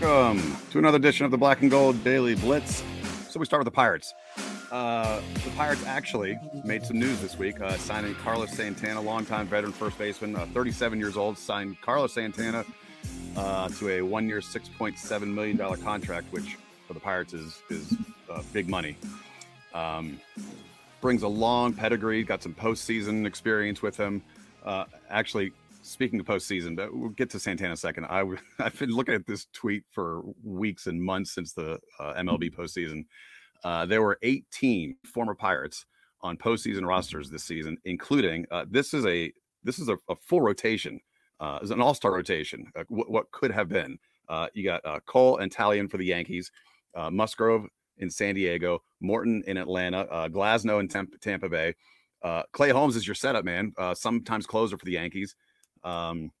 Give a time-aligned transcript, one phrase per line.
[0.00, 2.84] Welcome to another edition of the Black and Gold Daily Blitz.
[3.30, 4.12] So we start with the Pirates.
[4.70, 9.72] Uh, the Pirates actually made some news this week, uh, signing Carlos Santana, longtime veteran
[9.72, 12.66] first baseman, uh, 37 years old, signed Carlos Santana
[13.38, 17.96] uh, to a one-year, 6.7 million dollar contract, which for the Pirates is is
[18.30, 18.98] uh, big money.
[19.72, 20.20] Um,
[21.00, 24.22] brings a long pedigree, got some postseason experience with him.
[24.62, 25.52] Uh, actually,
[25.86, 28.06] speaking of postseason, but we'll get to Santana a second.
[28.06, 32.14] I w- I've been looking at this tweet for weeks and months since the uh,
[32.14, 33.04] MLB postseason.
[33.64, 35.86] Uh, there were 18 former Pirates
[36.22, 39.32] on postseason rosters this season, including uh, this is a
[39.64, 41.00] this is a, a full rotation.
[41.40, 42.66] Uh, it's an all-star rotation.
[42.76, 43.98] Uh, w- what could have been?
[44.28, 46.50] Uh, you got uh, Cole and Taillon for the Yankees,
[46.94, 47.66] uh, Musgrove
[47.98, 51.74] in San Diego, Morton in Atlanta, uh, Glasnow in Temp- Tampa Bay.
[52.22, 53.72] Uh, Clay Holmes is your setup man.
[53.76, 55.34] Uh, sometimes closer for the Yankees.
[55.86, 56.32] Um,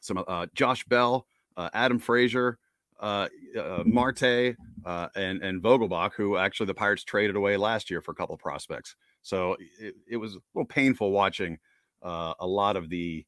[0.00, 2.58] some uh, Josh Bell, uh, Adam Frazier,
[3.00, 3.28] uh,
[3.58, 8.12] uh, Marte, uh, and and Vogelbach, who actually the Pirates traded away last year for
[8.12, 8.96] a couple of prospects.
[9.22, 11.58] So it, it was a little painful watching
[12.02, 13.24] uh, a lot of the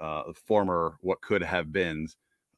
[0.00, 2.08] uh, former what could have been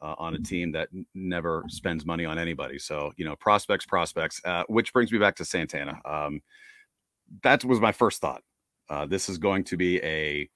[0.00, 2.78] uh, on a team that never spends money on anybody.
[2.78, 4.40] So you know, prospects, prospects.
[4.44, 6.00] Uh, which brings me back to Santana.
[6.04, 6.40] Um,
[7.42, 8.42] that was my first thought.
[8.88, 10.48] Uh, this is going to be a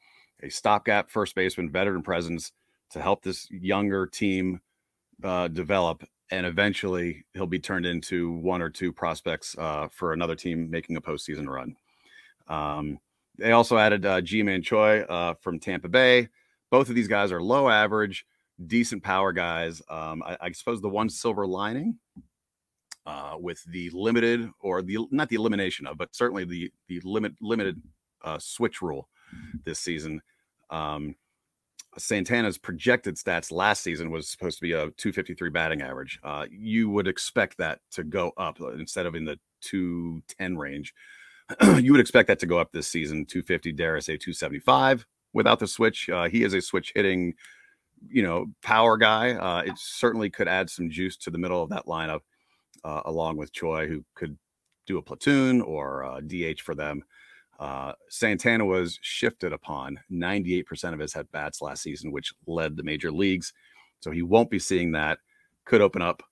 [0.43, 2.53] a stopgap first baseman, veteran presence
[2.91, 4.61] to help this younger team
[5.25, 10.35] uh, develop, and eventually he'll be turned into one or two prospects uh, for another
[10.35, 11.77] team making a postseason run.
[12.49, 12.99] Um,
[13.39, 16.29] they also added uh, Ji-Man Choi uh, from Tampa Bay.
[16.71, 18.27] Both of these guys are low average,
[18.67, 19.81] decent power guys.
[19.89, 21.99] Um, I, I suppose the one silver lining
[23.07, 27.35] uh, with the limited or the not the elimination of, but certainly the the limit
[27.41, 27.81] limited
[28.23, 29.09] uh, switch rule
[29.65, 30.21] this season.
[30.73, 31.15] Um,
[31.99, 36.19] Santana's projected stats last season was supposed to be a 253 batting average.
[36.25, 40.95] Uh, you would expect that to go up uh, instead of in the 210 range.
[41.79, 45.59] you would expect that to go up this season, 250, dare I say 275 without
[45.59, 46.09] the switch.
[46.09, 47.35] Uh, he is a switch hitting,
[48.09, 49.33] you know, power guy.
[49.33, 52.21] Uh, it certainly could add some juice to the middle of that lineup,
[52.85, 54.39] uh, along with Choi, who could
[54.87, 57.05] do a platoon or uh, DH for them.
[57.59, 62.83] Uh, Santana was shifted upon 98% of his at bats last season, which led the
[62.83, 63.53] major leagues.
[64.01, 65.19] So he won't be seeing that.
[65.65, 66.23] Could open up,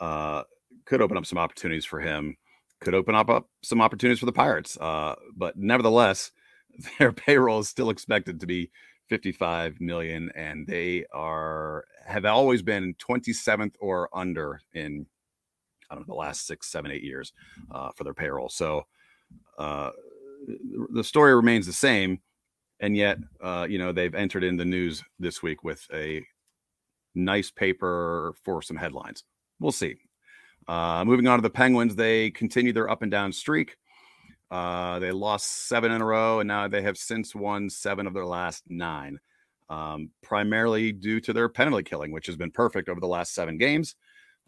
[0.00, 0.42] uh,
[0.84, 2.36] could open up some opportunities for him.
[2.80, 4.76] Could open up, up some opportunities for the Pirates.
[4.80, 6.32] Uh, but nevertheless,
[6.98, 8.70] their payroll is still expected to be
[9.08, 15.06] 55 million, and they are have always been 27th or under in
[15.90, 17.32] I don't know the last six, seven, eight years
[17.70, 18.48] uh, for their payroll.
[18.48, 18.86] So.
[19.58, 19.90] Uh,
[20.90, 22.20] the story remains the same,
[22.80, 26.24] and yet, uh, you know, they've entered in the news this week with a
[27.14, 29.24] nice paper for some headlines.
[29.60, 29.96] We'll see.
[30.68, 33.76] Uh, moving on to the Penguins, they continue their up and down streak.
[34.50, 38.14] Uh, they lost seven in a row, and now they have since won seven of
[38.14, 39.18] their last nine,
[39.70, 43.56] um, primarily due to their penalty killing, which has been perfect over the last seven
[43.56, 43.96] games.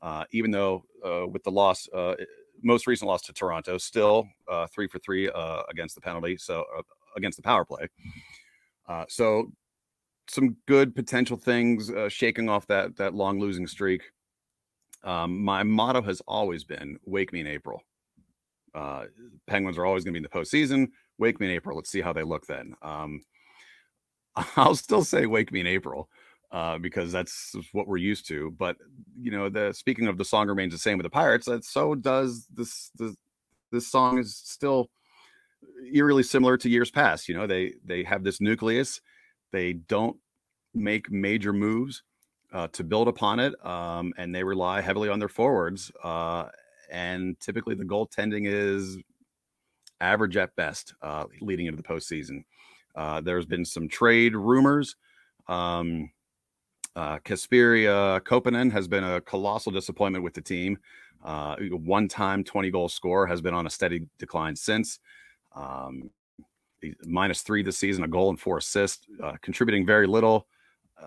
[0.03, 2.15] Uh, even though uh, with the loss, uh,
[2.63, 6.65] most recent loss to Toronto, still uh, three for three uh, against the penalty, so
[6.77, 6.83] uh,
[7.17, 7.87] against the power play.
[8.89, 9.51] Uh, so
[10.29, 14.03] some good potential things uh, shaking off that that long losing streak.
[15.03, 17.83] Um, my motto has always been "Wake me in April."
[18.75, 19.05] Uh,
[19.47, 20.89] Penguins are always going to be in the postseason.
[21.19, 21.77] Wake me in April.
[21.77, 22.75] Let's see how they look then.
[22.83, 23.21] Um,
[24.57, 26.09] I'll still say "Wake me in April."
[26.55, 28.53] Uh, because that's what we're used to.
[28.53, 28.77] But
[29.21, 31.97] you know, the speaking of the song remains the same with the Pirates, that so
[31.97, 32.93] does this.
[32.97, 33.15] The,
[33.73, 34.89] this song is still
[35.93, 37.29] eerily similar to years past.
[37.29, 39.01] You know, they they have this nucleus.
[39.51, 40.17] They don't
[40.75, 42.05] make major moves
[42.53, 45.91] uh, to build upon it, um, and they rely heavily on their forwards.
[46.05, 46.45] Uh,
[46.89, 48.97] and typically, the goaltending is
[50.01, 52.45] average at best uh, leading into the postseason.
[52.95, 54.95] Uh, there's been some trade rumors.
[55.49, 56.11] Um,
[56.97, 57.85] uh, Kasperi
[58.23, 60.79] Kapanen has been a colossal disappointment with the team.
[61.25, 65.01] Uh, one time 20 goal scorer has been on a steady decline since.
[65.55, 66.11] Um,
[67.05, 70.47] minus three this season, a goal and four assists, uh, contributing very little.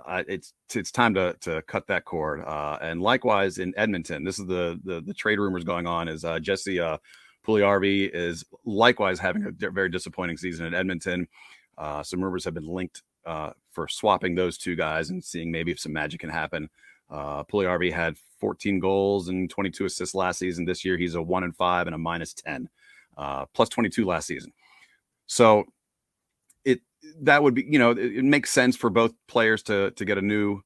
[0.05, 2.43] Uh, it's it's time to to cut that cord.
[2.45, 6.07] Uh, and likewise in Edmonton, this is the the, the trade rumors going on.
[6.07, 6.97] Is uh, Jesse uh,
[7.45, 11.27] Puljujarvi is likewise having a very disappointing season in Edmonton.
[11.77, 15.71] Uh, some rumors have been linked uh, for swapping those two guys and seeing maybe
[15.71, 16.69] if some magic can happen.
[17.09, 20.65] Uh, Puljujarvi had 14 goals and 22 assists last season.
[20.65, 22.67] This year, he's a one and five and a minus 10,
[23.17, 24.51] uh, plus 22 last season.
[25.27, 25.65] So
[26.65, 26.81] it
[27.21, 30.17] that would be you know it, it makes sense for both players to to get
[30.17, 30.61] a new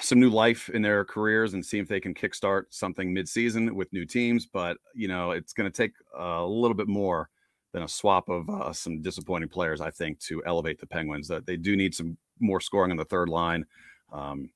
[0.00, 3.92] some new life in their careers and see if they can kickstart something midseason with
[3.92, 4.46] new teams.
[4.46, 7.28] But you know, it's going to take a little bit more
[7.72, 11.28] than a swap of uh, some disappointing players, I think, to elevate the Penguins.
[11.28, 13.64] That they do need some more scoring on the third line.
[14.12, 14.50] Um,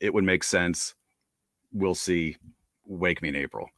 [0.00, 0.94] it would make sense.
[1.72, 2.36] We'll see.
[2.86, 3.68] Wake me in April.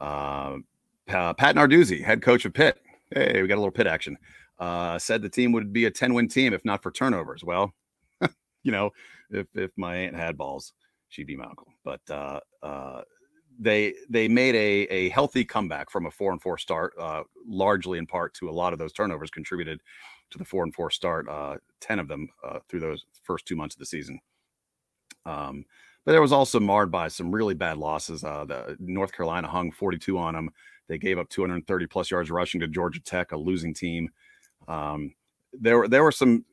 [0.00, 0.58] Uh,
[1.06, 2.80] Pat Narduzzi, head coach of Pitt.
[3.10, 4.16] Hey, we got a little Pitt action.
[4.58, 7.42] Uh, said the team would be a 10 win team if not for turnovers.
[7.44, 7.72] Well,
[8.62, 8.90] you know,
[9.30, 10.72] if if my aunt had balls,
[11.08, 11.68] she'd be my uncle.
[11.84, 13.02] But uh, uh,
[13.58, 17.98] they they made a a healthy comeback from a four and four start, uh, largely
[17.98, 19.80] in part to a lot of those turnovers contributed
[20.30, 21.28] to the four and four start.
[21.28, 24.20] Uh, Ten of them uh, through those first two months of the season.
[25.26, 25.64] Um,
[26.04, 28.24] but there was also marred by some really bad losses.
[28.24, 30.50] Uh, the North Carolina hung 42 on them.
[30.88, 34.10] They gave up 230 plus yards rushing to Georgia Tech, a losing team.
[34.68, 35.14] Um,
[35.52, 36.44] there were there were some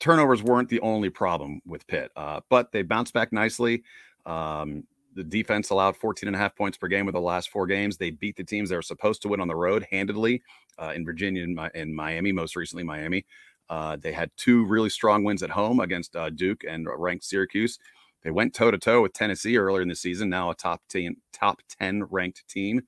[0.00, 3.82] turnovers weren't the only problem with Pitt, uh, but they bounced back nicely.
[4.26, 4.84] Um,
[5.18, 7.96] the defense allowed 14 and a half points per game with the last four games.
[7.96, 10.42] They beat the teams they were supposed to win on the road handedly
[10.78, 11.42] uh, in Virginia
[11.74, 13.26] and, Miami, most recently Miami.
[13.68, 17.80] Uh, they had two really strong wins at home against uh, Duke and ranked Syracuse.
[18.22, 21.16] They went toe to toe with Tennessee earlier in the season, now a top 10,
[21.32, 22.82] top 10 ranked team.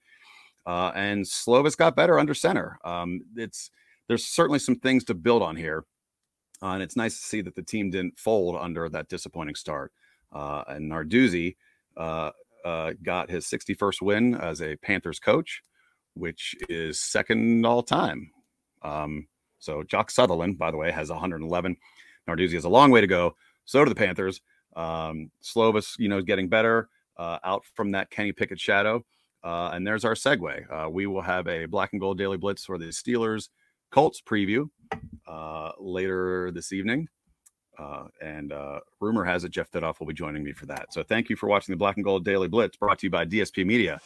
[0.65, 2.79] Uh, and Slovis got better under center.
[2.85, 3.73] Um, it's
[4.07, 5.85] there's certainly some things to build on here.
[6.63, 9.93] Uh, and it's nice to see that the team didn't fold under that disappointing start.
[10.33, 11.57] Uh, and Narduzzi
[12.01, 12.31] uh,
[12.65, 15.63] uh got his 61st win as a Panthers coach,
[16.15, 18.31] which is second all time.
[18.83, 21.77] Um, so Jock Sutherland, by the way, has 111.
[22.29, 23.35] Narduzzi has a long way to go.
[23.65, 24.41] So do the Panthers.
[24.75, 26.89] Um, Slovis, you know, is getting better
[27.19, 29.05] uh, out from that Kenny Pickett shadow.
[29.43, 30.91] Uh, and there's our segue.
[30.91, 33.49] we will have a black and gold daily blitz for the Steelers
[33.91, 34.69] Colts preview
[35.27, 37.09] uh, later this evening.
[37.81, 40.93] Uh, and uh, rumor has it Jeff Thidoff will be joining me for that.
[40.93, 43.25] So thank you for watching the Black and Gold Daily Blitz brought to you by
[43.25, 44.01] DSP Media.